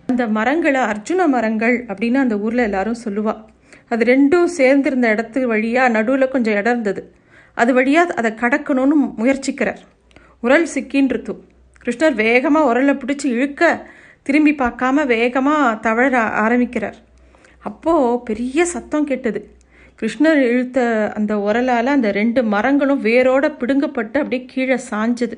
அந்த 0.08 0.28
மரங்களை 0.28 0.82
அர்ஜுன 0.82 1.28
மரங்கள் 1.28 1.86
அப்படின்னு 1.88 2.16
அந்த 2.16 2.40
ஊரில் 2.40 2.58
எல்லாரும் 2.58 3.02
சொல்லுவாள் 3.06 3.42
அது 3.88 4.06
ரெண்டும் 4.06 4.50
சேர்ந்திருந்த 4.58 5.08
இடத்து 5.16 5.44
வழியாக 5.44 5.90
நடுவில் 5.90 6.28
கொஞ்சம் 6.28 6.54
இடம் 6.54 6.72
இருந்தது. 6.72 7.14
அது 7.54 7.74
வழியாக 7.74 8.14
அதை 8.14 8.32
கடக்கணும்னு 8.32 8.96
முயற்சிக்கிறார். 9.18 9.80
உரல் 10.40 10.68
சிக்கின்றது 10.74 11.34
கிருஷ்ணர் 11.86 12.14
வேகமாக 12.14 12.74
உரலை 12.74 12.94
பிடிச்சி 12.98 13.26
இழுக்க 13.26 13.86
திரும்பி 14.24 14.52
பார்க்காம 14.52 15.06
வேகமாக 15.06 15.90
தவழ 15.90 16.20
ஆரம்பிக்கிறார். 16.20 16.96
அப்போது 17.60 18.24
பெரிய 18.24 18.66
சத்தம் 18.66 19.06
கேட்டது. 19.06 19.52
கிருஷ்ணர் 20.02 20.42
இழுத்த 20.52 21.12
அந்த 21.16 21.36
உரலால் 21.36 21.86
அந்த 21.86 22.12
ரெண்டு 22.12 22.44
மரங்களும் 22.44 23.04
வேரோட 23.04 23.46
பிடுங்கப்பட்டு 23.60 24.18
அப்படியே 24.18 24.46
கீழே 24.46 24.80
சாஞ்சது. 24.92 25.38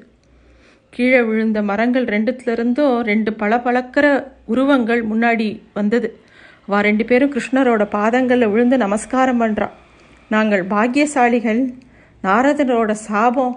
கீழே 0.94 1.20
விழுந்த 1.22 1.60
மரங்கள் 1.62 2.06
ரெண்டுத்துலேருந்தும் 2.06 2.96
ரெண்டு 3.10 3.32
பளபளக்கிற 3.42 4.06
உருவங்கள் 4.46 5.02
முன்னாடி 5.12 5.48
வந்தது. 5.74 6.10
வா 6.68 6.80
ரெண்டு 6.82 7.04
பேரும் 7.06 7.32
கிருஷ்ணரோட 7.36 7.84
பாதங்களில் 7.98 8.52
விழுந்து 8.54 8.78
நமஸ்காரம் 8.78 9.42
பண்ணுறான் 9.42 9.76
நாங்கள் 10.28 10.64
பாக்கியசாலிகள். 10.74 11.62
நாரதனோட 12.24 12.92
சாபம். 13.08 13.56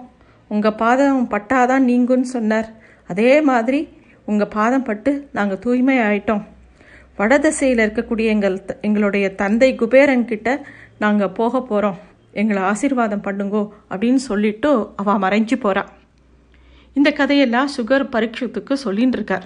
உங்கள் 0.51 0.77
பாதம் 0.81 1.21
பட்டாதான் 1.33 1.87
நீங்குன்னு 1.89 2.29
சொன்னார். 2.35 2.69
அதே 3.09 3.31
மாதிரி 3.41 3.79
உங்கள் 4.27 4.53
பாதம் 4.57 4.87
பட்டு 4.89 5.11
நாங்கள் 5.31 5.61
தூய்மை 5.65 5.97
ஆயிட்டோம் 5.99 6.43
வடதிசையில் 7.19 7.83
இருக்கக்கூடிய 7.83 8.27
எங்கள் 8.35 8.55
எங்களுடைய 8.81 9.25
தந்தை 9.41 9.69
குபேரன்கிட்ட 9.81 10.49
நாங்கள் 10.97 11.35
போக 11.39 11.61
போகிறோம் 11.61 11.99
எங்களை 12.33 12.61
ஆசீர்வாதம் 12.71 13.25
பண்ணுங்கோ 13.27 13.61
அப்படின்னு 13.91 14.21
சொல்லிட்டு 14.29 14.71
அவள் 14.95 15.23
மறைஞ்சு 15.25 15.57
போகிறா 15.57 15.83
இந்த 16.95 17.11
கதையெல்லாம் 17.11 17.69
சுகர் 17.77 18.03
பரீட்சத்துக்கு 18.03 18.73
சொல்லின்னு 18.83 19.17
இருக்கார். 19.17 19.45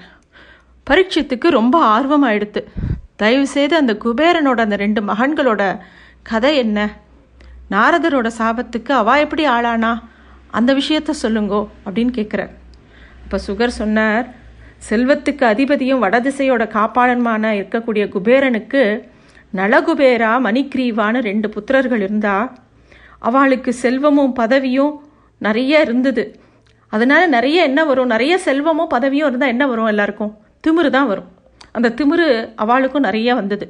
பரீட்சத்துக்கு 0.83 1.49
ரொம்ப 1.49 1.83
ஆர்வம் 1.85 2.25
ஆயிடுத்து 2.27 2.61
தயவுசெய்து 3.15 3.75
அந்த 3.75 3.93
குபேரனோட 4.03 4.59
அந்த 4.59 4.75
ரெண்டு 4.75 5.01
மகன்களோட 5.01 5.79
கதை 6.23 6.57
என்ன? 6.57 6.79
நாரதரோட 7.71 8.27
சாபத்துக்கு 8.37 8.91
அவா 8.91 9.15
எப்படி 9.15 9.47
ஆளானா? 9.47 10.01
அந்த 10.51 10.73
விஷயத்த 10.73 11.11
சொல்லுங்கோ 11.23 11.67
அப்படின்னு 11.85 12.13
கேட்குறார் 12.19 12.53
இப்போ 13.23 13.39
சுகர் 13.47 13.77
சொன்னார் 13.81 14.27
செல்வத்துக்கு 14.89 15.43
அதிபதியும் 15.45 16.03
வடதிசையோட 16.03 16.63
காப்பாளன்மான 16.75 17.51
இருக்கக்கூடிய 17.59 18.03
குபேரனுக்கு 18.15 18.83
நலகுபேரா 19.55 20.31
மணிக்ரீவான்னு 20.45 21.19
ரெண்டு 21.21 21.47
புத்திரர்கள் 21.49 22.01
இருந்தா 22.01 22.55
அவளுக்கு 23.19 23.73
செல்வமும் 23.73 24.35
பதவியும் 24.35 24.93
நிறைய 25.37 25.81
இருந்தது. 25.81 26.23
அதனால 26.93 27.21
நிறைய 27.27 27.63
என்ன 27.63 27.79
வரும்? 27.85 28.11
நிறைய 28.13 28.33
செல்வமோ 28.45 28.85
பதவியும் 28.95 29.27
இருந்தால் 29.29 29.53
என்ன 29.53 29.67
வரும் 29.67 29.91
எல்லாருக்கும்? 29.93 30.31
திமிரு 30.63 30.89
தான் 30.89 31.09
வரும். 31.11 31.29
அந்த 31.77 31.93
திமிரு 31.99 32.27
அவளுக்கும் 32.55 33.05
நிறைய 33.07 33.35
வந்தது. 33.35 33.65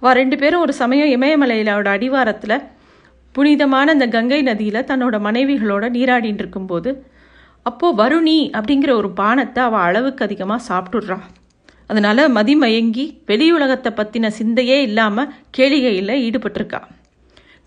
அவள் 0.00 0.18
ரெண்டு 0.20 0.36
பேரும் 0.42 0.60
ஒரு 0.60 0.72
சமயம் 0.72 1.10
இமயமலையிலோட 1.16 1.88
அடிவாரத்தில் 1.96 2.56
புனிதமான 3.34 3.92
அந்த 3.92 4.06
கங்கை 4.08 4.42
நதியில் 4.42 4.86
தன்னோட 4.90 5.16
மனைவிகளோட 5.26 5.84
நீராடின்னு 5.96 6.42
இருக்கும்போது 6.44 6.90
அப்போது 7.66 7.96
வருணி 8.00 8.38
அப்படிங்கிற 8.58 8.90
ஒரு 9.00 9.08
பானத்தை 9.20 9.60
அவள் 9.66 9.84
அளவுக்கு 9.88 10.24
அதிகமாக 10.24 10.66
சாப்பிட்டுடுறான் 10.68 11.26
அதனால் 11.86 12.22
மதிமயங்கி 12.36 13.04
வெளியுலகத்தை 13.26 13.90
பற்றின 13.98 14.30
சிந்தையே 14.38 14.78
இல்லாமல் 14.88 15.30
கேளிகையில் 15.56 16.20
ஈடுபட்டிருக்கா. 16.26 16.80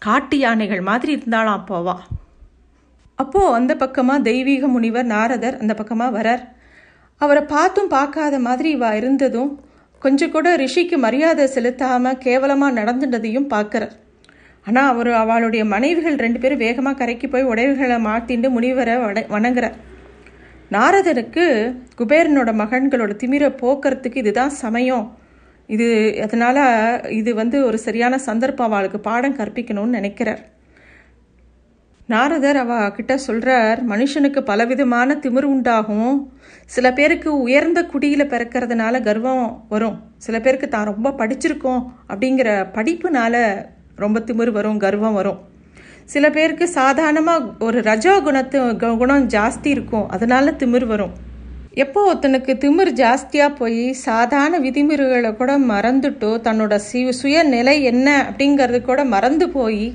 காட்டு 0.06 0.38
யானைகள் 0.38 0.82
மாதிரி 0.90 1.12
இருந்தாலாம் 1.18 1.60
அப்போவா 1.60 1.96
அப்போது 3.20 3.54
அந்த 3.58 3.74
பக்கமாக 3.84 4.26
தெய்வீக 4.30 4.68
முனிவர் 4.76 5.12
நாரதர் 5.16 5.60
அந்த 5.62 5.74
பக்கமாக 5.82 6.16
வரார். 6.18 6.44
அவரை 7.22 7.44
பார்த்தும் 7.56 7.94
பார்க்காத 7.98 8.36
மாதிரி 8.48 8.70
இவா 8.78 8.92
இருந்ததும் 9.00 9.52
கொஞ்சம் 10.02 10.32
கூட 10.36 10.48
ரிஷிக்கு 10.62 10.98
மரியாதை 11.04 11.46
செலுத்தாமல் 11.56 12.20
கேவலமாக 12.26 12.78
நடந்துட்டதையும் 12.80 13.52
பார்க்குறார். 13.54 13.94
ஆனால் 14.68 14.90
அவர் 14.92 15.10
அவளுடைய 15.22 15.64
மனைவிகள் 15.74 16.22
ரெண்டு 16.24 16.40
பேரும் 16.44 16.64
வேகமாக 16.66 16.98
கரைக்கு 17.00 17.28
போய் 17.34 17.50
உடைவுகளை 17.52 17.98
மாற்றிண்டு 18.08 18.50
முனிவரை 18.56 18.96
வட 19.04 19.22
வணங்குறார். 19.36 19.76
நாரதனுக்கு 20.76 21.46
குபேரனோட 22.00 22.52
மகன்களோட 22.62 23.14
திமிரை 23.22 23.50
போக்குறதுக்கு 23.62 24.22
இதுதான் 24.24 24.54
சமயம். 24.64 25.06
இது 25.70 25.88
அதனால் 26.26 26.62
இது 27.20 27.32
வந்து 27.42 27.58
ஒரு 27.68 27.78
சரியான 27.86 28.18
சந்தர்ப்பம். 28.30 28.70
அவளுக்கு 28.70 29.00
பாடம் 29.10 29.38
கற்பிக்கணும்னு 29.40 29.98
நினைக்கிறார். 30.00 30.42
நாரதர் 32.12 32.58
அவ 32.58 32.90
கிட்ட 32.92 33.14
சொல்கிறார் 33.18 33.80
மனுஷனுக்கு 33.90 34.40
பலவிதமான 34.40 35.16
திமிர் 35.24 35.48
உண்டாகும். 35.52 36.16
சில 36.66 36.94
பேருக்கு 36.94 37.30
உயர்ந்த 37.42 37.80
குடியில் 37.86 38.32
பிறக்கிறதுனால 38.34 39.02
கர்வம் 39.04 39.46
வரும். 39.70 39.96
சில 40.18 40.40
பேருக்கு 40.40 40.68
தான் 40.70 40.90
ரொம்ப 40.92 41.14
படிச்சிருக்கோம். 41.20 41.82
அப்படிங்கிற 42.10 42.50
படிப்புனால 42.76 43.44
ரொம்ப 43.96 44.20
திமிர் 44.20 44.52
வரும் 44.52 44.78
கர்வம் 44.78 45.14
வரும். 45.14 45.40
சில 46.06 46.30
பேருக்கு 46.30 46.66
சாதாரணமாக 46.68 47.52
ஒரு 47.60 47.82
ரஜோ 47.82 48.16
குணத்து 48.20 48.78
குணம் 48.98 49.28
ஜாஸ்தி 49.28 49.70
இருக்கும். 49.76 50.08
அதனால 50.10 50.52
திமிர் 50.52 50.86
வரும். 50.86 51.14
எப்போ 51.84 52.00
ஒருத்தனுக்கு 52.14 52.54
திமிர் 52.64 52.92
ஜாஸ்தியாக 53.04 53.56
போய் 53.56 53.84
சாதாரண 53.94 54.58
விதிமுறைகளை 54.58 55.32
கூட 55.36 55.52
மறந்துட்டோ 55.60 56.32
தன்னோட 56.48 56.76
சி 56.88 57.00
சுயநிலை 57.22 57.82
என்ன 57.82 58.10
அப்படிங்கிறது 58.30 58.82
கூட 58.82 59.04
மறந்து 59.14 59.50
போய் 59.50 59.86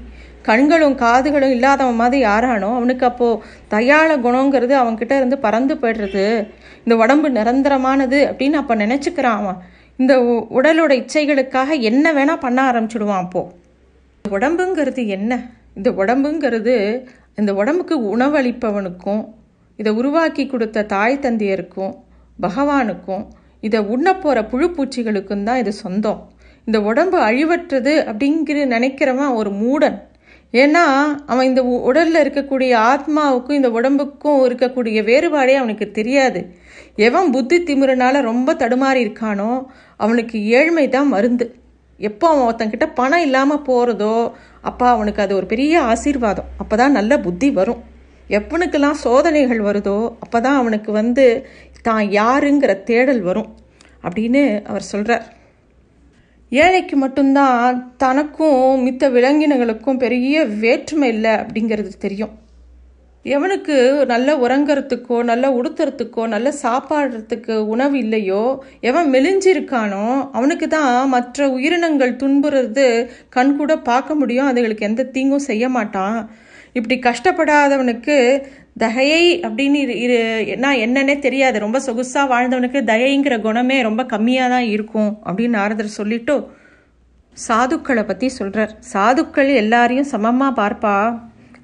கண்களும் 0.43 0.97
காதுகளும் 0.97 1.51
இல்லாதவன் 1.51 1.95
மாதிரி 1.95 2.25
யாரானோ 2.25 2.75
அவனுக்கு 2.75 3.07
அப்போது 3.07 3.43
தயால 3.71 4.17
குணங்கிறது 4.17 4.75
அவன்கிட்ட 4.83 5.17
இருந்து 5.17 5.39
பறந்து 5.39 5.75
போய்டுறது. 5.75 6.49
இந்த 6.79 6.97
உடம்பு 6.97 7.31
நிரந்தரமானது 7.31 8.19
அப்படின்னு 8.31 8.53
அப்போ 8.53 8.77
நினச்சிக்கிறான் 8.77 9.39
அவன். 9.41 9.57
இந்த 9.97 10.19
உடலோட 10.51 11.05
இச்சைகளுக்காக 11.05 11.81
என்ன 11.81 12.13
வேணால் 12.13 12.41
பண்ண 12.41 12.73
ஆரம்பிச்சிடுவான் 12.73 13.25
அப்போது 13.25 13.53
உடம்புங்கிறது 14.31 15.07
என்ன? 15.07 15.51
இந்த 15.75 15.91
உடம்புங்கிறது 15.91 17.07
இந்த 17.37 17.55
உடம்புக்கு 17.55 18.17
உணவளிப்பவனுக்கும் 18.17 19.29
இதை 19.77 19.93
உருவாக்கி 19.93 20.47
கொடுத்த 20.47 20.83
தாய் 20.83 21.23
தந்தையருக்கும் 21.23 21.95
பகவானுக்கும் 22.43 23.27
இதை 23.61 23.81
உண்ண 23.81 24.15
போகிற 24.15 24.43
புழுப்பூச்சிகளுக்கும் 24.43 25.43
தான் 25.43 25.59
இது 25.59 25.73
சொந்தம். 25.73 26.33
இந்த 26.65 26.81
உடம்பு 26.81 27.19
அழிவற்றது 27.19 27.93
அப்படிங்கிற 28.11 28.65
நினைக்கிறவன் 28.75 29.35
ஒரு 29.35 29.51
மூடன். 29.51 30.07
ஏன்னா 30.55 30.85
அவன் 31.31 31.49
இந்த 31.49 31.63
உடலில் 31.89 32.23
இருக்கக்கூடிய 32.25 32.73
ஆத்மாவுக்கும் 32.91 33.59
இந்த 33.59 33.71
உடம்புக்கும் 33.79 34.39
இருக்கக்கூடிய 34.49 34.99
வேறுபாடே 35.09 35.55
அவனுக்கு 35.61 35.87
தெரியாது. 35.99 36.41
எவன் 37.07 37.33
புத்தி 37.35 37.57
திமுறனால 37.69 38.21
ரொம்ப 38.31 38.55
தடுமாறி 38.63 39.01
இருக்கானோ 39.07 39.51
அவனுக்கு 40.05 40.39
ஏழ்மை 40.59 40.87
தான் 40.97 41.13
மருந்து. 41.15 41.47
எப்போ 42.01 42.27
அவன் 42.31 42.47
ஒருத்தங்கிட்ட 42.49 42.87
பணம் 42.99 43.25
இல்லாமல் 43.27 43.65
போகிறதோ 43.69 44.17
அப்போ 44.71 44.87
அவனுக்கு 44.95 45.21
அது 45.25 45.33
ஒரு 45.41 45.47
பெரிய 45.53 45.75
ஆசீர்வாதம். 45.93 46.51
அப்போ 46.63 46.75
தான் 46.83 46.97
நல்ல 46.99 47.13
புத்தி 47.27 47.49
வரும். 47.61 47.81
எப்பனுக்கெல்லாம் 48.39 48.99
சோதனைகள் 49.07 49.61
வருதோ 49.69 49.99
அப்போ 50.25 50.39
தான் 50.47 50.59
அவனுக்கு 50.63 50.91
வந்து 51.01 51.27
தான் 51.89 52.05
யாருங்கிற 52.21 52.73
தேடல் 52.91 53.23
வரும். 53.29 53.51
அப்படின்னு 54.07 54.43
அவர் 54.71 54.91
சொல்கிறார் 54.93 55.25
ஏழைக்கு 56.53 56.97
மட்டும்தான் 56.97 57.79
தனக்கும் 57.97 58.85
மித்த 58.85 59.11
விலங்கினங்களுக்கும் 59.17 59.99
பெரிய 60.05 60.45
வேற்றுமை 60.45 61.09
இல்லை 61.09 61.33
அப்படிங்கிறது 61.33 61.91
தெரியும். 61.99 62.35
எவனுக்கு 63.25 63.77
நல்ல 64.07 64.37
உறங்கிறதுக்கோ 64.37 65.17
நல்ல 65.31 65.45
உடுத்துறதுக்கோ 65.51 66.23
நல்ல 66.27 66.49
சாப்பாடுறதுக்கு 66.63 67.55
உணவு 67.75 67.97
இல்லையோ 67.99 68.45
எவன் 68.81 69.09
மெலிஞ்சிருக்கானோ 69.15 70.07
அவனுக்கு 70.33 70.69
தான் 70.69 71.09
மற்ற 71.09 71.49
உயிரினங்கள் 71.57 72.19
துன்புறது 72.23 72.87
கண் 73.37 73.57
கூட 73.57 73.77
பார்க்க 73.91 74.15
முடியும். 74.15 74.51
அதுகளுக்கு 74.53 74.89
எந்த 74.91 75.09
தீங்கும் 75.17 75.49
செய்ய 75.51 75.69
மாட்டான். 75.69 76.19
இப்படி 76.77 76.97
கஷ்டப்படாதவனுக்கு 77.09 78.17
தகையை 78.85 79.25
அப்படின்னு 79.47 79.79
இரு 80.05 80.19
நான் 80.65 80.83
என்னன்னே 80.85 81.17
தெரியாது. 81.27 81.57
ரொம்ப 81.65 81.79
சொகுசாக 81.87 82.31
வாழ்ந்தவனுக்கு 82.33 82.81
தயைங்கிற 82.93 83.37
குணமே 83.47 83.79
ரொம்ப 83.89 84.03
கம்மியாக 84.13 84.53
தான் 84.55 84.67
இருக்கும் 84.75 85.11
அப்படின்னு 85.27 85.59
நாரதர் 85.59 85.97
சொல்லிட்டு 85.99 86.37
சாதுக்களை 87.37 88.03
பற்றி 88.07 88.29
சொல்கிறார் 88.37 88.73
சாதுக்கள் 88.93 89.51
எல்லாரையும் 89.63 90.11
சமமாக 90.13 90.59
பார்ப்பா. 90.61 90.97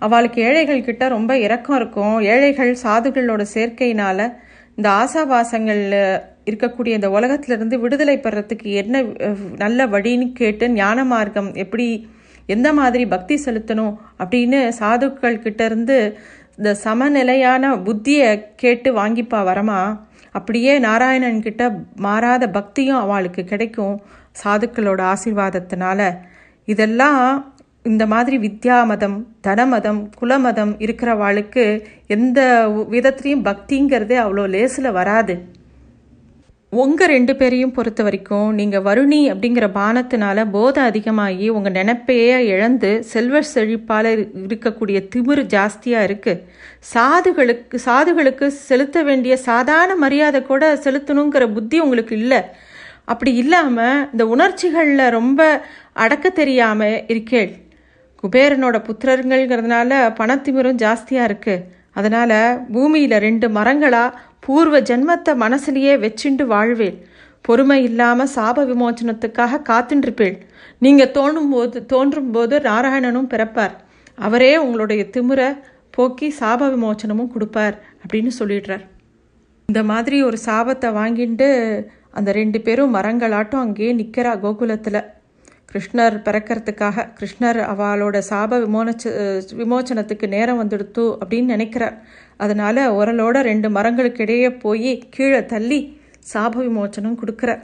அவளுக்கு 0.07 0.39
ஏழைகள் 0.49 0.87
கிட்ட 0.89 1.05
ரொம்ப 1.17 1.33
இரக்கம் 1.47 1.77
இருக்கும். 1.81 2.17
ஏழைகள் 2.33 2.73
சாதுகளோட 2.85 3.43
சேர்க்கையினால் 3.55 4.25
இந்த 4.79 4.89
ஆசாபாசங்களில் 5.03 6.01
இருக்கக்கூடிய 6.51 6.93
இந்த 6.99 7.09
உலகத்திலிருந்து 7.17 7.77
விடுதலை 7.83 8.17
பெறத்துக்கு 8.25 8.69
என்ன 8.83 9.03
நல்ல 9.63 9.87
வழின்னு 9.95 10.27
கேட்டு 10.41 10.65
ஞான 10.81 11.05
மார்க்கம் 11.13 11.51
எப்படி 11.65 11.87
எந்த 12.47 12.73
மாதிரி 12.73 13.07
பக்தி 13.07 13.35
செலுத்தணும் 13.45 13.95
அப்படின்னு 14.19 14.73
சாதுக்கள் 14.79 15.43
கிட்டேருந்து 15.45 16.15
இந்த 16.57 16.77
சமநிலையான 16.85 17.71
புத்தியை 17.77 18.45
கேட்டு 18.57 18.97
வாங்கிப்பா 18.97 19.45
வரமா? 19.45 20.05
அப்படியே 20.31 20.79
நாராயணன் 20.79 21.43
கிட்ட 21.43 21.73
மாறாத 21.97 22.49
பக்தியும் 22.49 22.99
அவளுக்கு 22.99 23.45
கிடைக்கும் 23.45 24.03
சாதுக்களோட 24.45 25.15
ஆசீர்வாதத்தினால. 25.15 26.19
இதெல்லாம் 26.65 27.55
இந்த 27.83 28.07
மாதிரி 28.07 28.37
வித்யா 28.39 28.87
மதம் 28.87 29.27
தனமதம் 29.47 30.11
குலமதம் 30.21 30.73
இருக்கிறவாளுக்கு 30.79 31.85
எந்த 32.07 32.69
விதத்துலேயும் 32.91 33.45
பக்திங்கிறதே 33.45 34.17
அவ்வளோ 34.25 34.49
லேசில் 34.49 34.93
வராது. 34.93 35.49
உங்கள் 36.75 37.09
ரெண்டு 37.09 37.37
பேரையும் 37.37 37.73
பொறுத்த 37.73 38.03
வரைக்கும் 38.03 38.53
நீங்கள் 38.53 38.83
வருணி 38.83 39.19
அப்படிங்கிற 39.33 39.67
பானத்தினால 39.75 40.51
போதை 40.51 40.83
அதிகமாகி 40.83 41.49
உங்கள் 41.49 41.73
நினைப்பையே 41.73 42.37
இழந்து 42.45 42.91
செல்வ 43.03 43.43
செழிப்பால் 43.55 44.09
இருக்கக்கூடிய 44.47 45.01
திமிர் 45.15 45.43
ஜாஸ்தியாக 45.47 46.07
இருக்குது 46.09 46.43
சாதுகளுக்கு 46.95 47.79
சாதுகளுக்கு 47.87 48.47
செலுத்த 48.47 49.03
வேண்டிய 49.03 49.37
சாதாரண 49.37 49.95
மரியாதை 49.95 50.43
கூட 50.43 50.73
செலுத்தணுங்கிற 50.85 51.53
புத்தி 51.53 51.81
உங்களுக்கு 51.81 52.17
இல்லை. 52.17 52.41
அப்படி 53.05 53.35
இல்லாமல் 53.35 54.09
இந்த 54.13 54.27
உணர்ச்சிகளில் 54.27 55.11
ரொம்ப 55.11 55.41
அடக்க 55.93 56.31
தெரியாமல் 56.31 57.05
இருக்கேள் 57.09 57.53
குபேரனோட 58.23 58.77
புத்திரருங்கள்ங்கிறதுனால 58.87 59.93
பணத்திமிரும் 60.19 60.83
ஜாஸ்தியாக 60.85 61.29
இருக்குது 61.31 61.65
அதனால் 61.93 62.39
பூமியில் 62.73 63.19
ரெண்டு 63.19 63.47
மரங்களாக 63.51 64.15
பூர்வ 64.47 64.77
ஜென்மத்தை 64.91 65.33
மனசுலேயே 65.45 65.95
வச்சுண்டு 66.05 66.45
வாழ்வேள். 66.53 66.97
பொறுமை 67.47 67.79
இல்லாமல் 67.89 68.33
சாப 68.37 68.65
விமோச்சனத்துக்காக 68.71 69.63
காத்துருப்பேள் 69.71 70.37
நீங்கள் 70.85 71.13
தோணும் 71.17 71.51
போது 71.55 71.79
தோன்றும் 71.93 72.31
போது 72.35 72.55
நாராயணனும் 72.69 73.31
பிறப்பார். 73.33 73.75
அவரே 74.19 74.53
உங்களுடைய 74.65 75.03
திமுறை 75.15 75.49
போக்கி 75.97 76.29
சாப 76.41 76.69
விமோச்சனமும் 76.75 77.33
கொடுப்பார் 77.35 77.77
அப்படின்னு 78.03 78.33
சொல்லிடுறார். 78.39 78.85
இந்த 79.69 79.83
மாதிரி 79.91 80.17
ஒரு 80.29 80.39
சாபத்தை 80.47 80.89
வாங்கிட்டு 81.01 81.49
அந்த 82.19 82.31
ரெண்டு 82.39 82.59
பேரும் 82.67 82.95
மரங்களாட்டம் 82.97 83.65
அங்கேயே 83.65 83.93
நிற்கிறா 84.01 84.33
கோகுலத்தில். 84.45 85.01
கிருஷ்ணர் 85.71 86.17
பிறக்கிறதுக்காக 86.27 87.05
கிருஷ்ணர் 87.19 87.59
அவளோட 87.71 88.17
சாப 88.29 88.59
விமோச்ச 88.65 89.05
விமோச்சனத்துக்கு 89.61 90.27
நேரம் 90.35 90.61
வந்துடுத்து 90.61 91.05
அப்படின்னு 91.21 91.55
நினைக்கிறார். 91.55 91.97
அதனால் 92.37 92.83
உரலோட 92.99 93.37
ரெண்டு 93.51 93.69
மரங்களுக்கு 93.77 94.23
இடையே 94.25 94.51
போய் 94.65 94.93
கீழே 95.15 95.41
தள்ளி 95.53 95.81
சாப 96.33 96.55
விமோச்சனம் 96.67 97.21
கொடுக்குறார். 97.21 97.63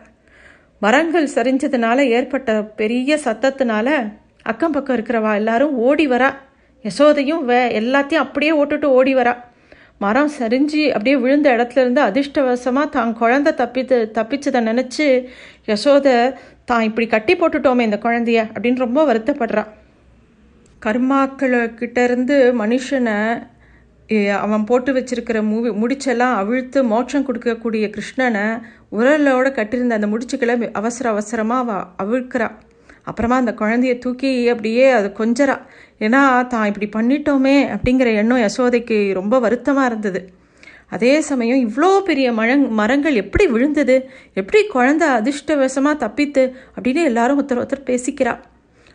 மரங்கள் 0.83 1.33
சரிஞ்சதுனால 1.35 2.01
ஏற்பட்ட 2.17 2.51
பெரிய 2.81 3.19
சத்தத்தினால 3.25 3.89
அக்கம் 4.51 4.75
பக்கம் 4.75 4.97
இருக்கிறவா 4.97 5.33
எல்லாரும் 5.41 5.75
ஓடி 5.89 6.07
வரா. 6.13 6.31
யசோதையும் 6.85 7.43
வே 7.49 7.61
எல்லாத்தையும் 7.81 8.25
அப்படியே 8.25 8.53
ஓட்டுட்டு 8.61 8.89
ஓடி 8.99 9.13
வரா. 9.15 9.35
மரம் 10.05 10.31
சரிஞ்சு 10.39 10.83
அப்படியே 10.93 11.17
விழுந்த 11.25 11.49
இடத்துல 11.57 11.83
இருந்து 11.85 12.01
அதிர்ஷ்டவசமாக 12.09 12.89
தான் 12.95 13.11
குழந்தை 13.19 13.53
தப்பித்து 13.55 13.97
தப்பிச்சதை 14.19 14.61
நினச்சி 14.69 15.09
யசோதை 15.71 16.15
தான் 16.65 16.87
இப்படி 16.89 17.07
கட்டி 17.15 17.35
போட்டுட்டோமே 17.35 17.87
இந்த 17.89 17.99
குழந்தைய 18.07 18.41
அப்படின்னு 18.55 18.85
ரொம்ப 18.87 19.01
வருத்தப்படுறா. 19.11 19.65
கர்மாக்களக்கிட்ட 20.87 21.99
இருந்து 22.09 22.37
மனுஷனை 22.61 23.17
அவன் 24.45 24.65
போட்டு 24.65 24.91
வச்சிருக்கிற 24.93 25.39
மூவி 25.43 25.71
முடிச்செல்லாம் 25.71 26.35
அவிழ்த்து 26.35 26.79
மோட்சம் 26.85 27.27
கொடுக்கக்கூடிய 27.27 27.85
கிருஷ்ணனை 27.91 28.45
உரலோட 28.93 29.49
கட்டியிருந்த 29.53 29.99
அந்த 29.99 30.09
முடிச்சுக்களை 30.13 30.71
அவசர 30.73 31.09
அவசரமாக 31.09 31.63
அவ 31.65 31.77
அவிழ்க்கிறான் 32.05 32.57
அப்புறமா 33.05 33.37
அந்த 33.37 33.53
குழந்தைய 33.53 33.99
தூக்கி 33.99 34.31
அப்படியே 34.49 34.87
அது 34.91 35.09
கொஞ்சரா 35.19 35.57
ஏன்னா 36.01 36.21
தான் 36.47 36.67
இப்படி 36.67 36.89
பண்ணிட்டோமே 36.97 37.57
அப்படிங்கிற 37.75 38.09
எண்ணம் 38.15 38.43
யசோதைக்கு 38.45 38.99
ரொம்ப 39.13 39.39
வருத்தமாக 39.39 39.87
இருந்தது. 39.87 40.21
அதே 40.89 41.21
சமயம் 41.21 41.61
இவ்வளோ 41.67 41.91
பெரிய 42.01 42.29
மழங் 42.33 42.65
மரங்கள் 42.69 43.15
எப்படி 43.15 43.45
விழுந்தது? 43.47 43.97
எப்படி 44.35 44.67
குழந்தை 44.67 45.09
அதிர்ஷ்டவசமாக 45.09 45.97
தப்பித்து 45.97 46.43
அப்படின்னு 46.77 47.03
எல்லாரும் 47.11 47.39
ஒருத்தர் 47.41 47.61
ஒருத்தர் 47.63 47.89
பேசிக்கிறா. 47.91 48.33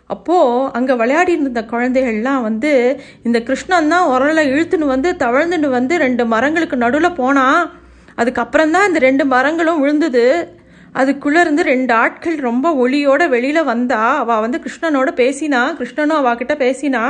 அப்போது 0.10 0.68
அங்கே 0.78 0.94
விளையாடி 1.02 1.32
இருந்த 1.36 1.62
குழந்தைகள்லாம் 1.72 2.42
வந்து 2.48 2.72
இந்த 3.28 3.38
கிருஷ்ணன் 3.48 3.92
தான் 3.94 4.10
உரலை 4.14 4.44
இழுத்துன்னு 4.52 4.94
வந்து 4.96 5.12
தவழ்ந்துன்னு 5.24 5.70
வந்து 5.78 5.96
ரெண்டு 6.06 6.26
மரங்களுக்கு 6.34 6.78
நடுவில் 6.84 7.18
போனான் 7.22 7.62
அதுக்கப்புறம் 8.22 8.74
தான் 8.76 8.88
இந்த 8.90 9.00
ரெண்டு 9.08 9.24
மரங்களும் 9.34 9.82
விழுந்தது. 9.84 10.26
அதுக்குள்ளே 11.00 11.40
இருந்து 11.46 11.64
ரெண்டு 11.72 11.92
ஆட்கள் 11.94 12.36
ரொம்ப 12.50 12.68
ஒளியோட 12.84 13.24
வெளியில் 13.34 13.70
வந்தா 13.70 14.02
அவள் 14.20 14.44
வந்து 14.44 14.60
கிருஷ்ணனோட 14.66 15.10
பேசினா 15.22 15.62
கிருஷ்ணனும் 15.80 16.20
அவகிட்ட 16.20 16.54
பேசினா 16.62 17.02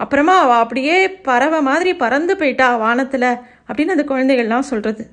அப்புறமா 0.00 0.34
அவள் 0.44 0.62
அப்படியே 0.62 0.96
பறவை 1.28 1.60
மாதிரி 1.68 1.90
பறந்து 2.02 2.34
போயிட்டா 2.40 2.68
வானத்தில் 2.84 3.28
அப்படின்னு 3.68 3.94
அந்த 3.96 4.06
குழந்தைகள்லாம் 4.10 4.68
சொல்கிறது 4.70 5.04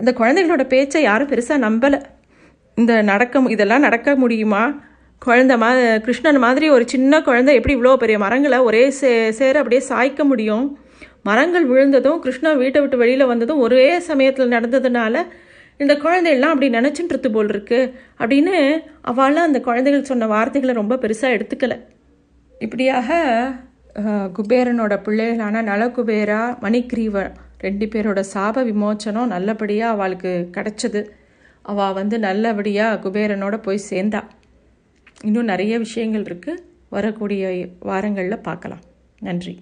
அந்த 0.00 0.10
குழந்தைகளோட 0.20 0.64
பேச்சை 0.72 1.02
யாரும் 1.02 1.30
பெருசாக 1.32 1.64
நம்பலை. 1.66 2.00
இந்த 2.76 2.92
நடக்க 3.10 3.42
இதெல்லாம் 3.54 3.86
நடக்க 3.86 4.14
முடியுமா? 4.16 4.62
குழந்த 5.24 5.54
மா 5.62 5.68
கிருஷ்ணன் 6.04 6.38
மாதிரி 6.44 6.66
ஒரு 6.76 6.84
சின்ன 6.92 7.20
குழந்தை 7.26 7.52
எப்படி 7.58 7.74
இவ்வளோ 7.76 7.90
பெரிய 8.02 8.16
மரங்களை 8.22 8.58
ஒரே 8.68 8.80
சே 9.00 9.10
சேர 9.38 9.60
அப்படியே 9.62 9.82
சாய்க்க 9.88 10.24
முடியும்? 10.30 10.64
மரங்கள் 11.28 11.66
விழுந்ததும் 11.70 12.18
கிருஷ்ணா 12.24 12.50
வீட்டை 12.62 12.80
விட்டு 12.82 12.96
வெளியில் 13.02 13.30
வந்ததும் 13.32 13.60
ஒரே 13.66 13.84
சமயத்தில் 14.08 14.54
நடந்ததுனால 14.54 15.22
இந்த 15.82 15.94
குழந்தைகள்லாம் 16.04 16.54
அப்படி 16.54 16.70
நினச்சின்றது 16.78 17.30
போல் 17.36 17.52
இருக்கு 17.54 17.80
அப்படின்னு 18.22 18.56
அவளாம் 19.12 19.48
அந்த 19.50 19.60
குழந்தைகள் 19.68 20.08
சொன்ன 20.10 20.30
வார்த்தைகளை 20.34 20.74
ரொம்ப 20.80 20.98
பெருசாக 21.04 21.36
எடுத்துக்கல. 21.36 21.76
இப்படியாக 22.64 23.20
குபேரனோட 24.36 24.94
பிள்ளைகளான 25.06 25.64
நலகுபேரா 25.70 26.42
மணிக்ரீவர் 26.66 27.32
ரெண்டு 27.66 27.86
பேரோட 27.94 28.20
சாப 28.34 28.68
விமோச்சனம் 28.70 29.32
நல்லபடியாக 29.36 29.94
அவளுக்கு 29.96 30.34
கிடச்சிது. 30.56 31.02
அவள் 31.64 31.96
வந்து 32.02 32.18
நல்லபடியாக 32.28 33.00
குபேரனோட 33.04 33.56
போய் 33.66 33.86
சேர்ந்தா. 33.90 34.22
இன்னும் 35.22 35.44
நிறைய 35.44 35.78
விஷயங்கள் 35.78 36.22
இருக்குது 36.22 36.62
வரக்கூடிய 36.88 37.42
வாரங்களில் 37.80 38.44
பார்க்கலாம். 38.48 38.82
நன்றி. 39.20 39.54